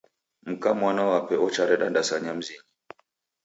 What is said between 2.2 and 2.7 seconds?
mzinyi.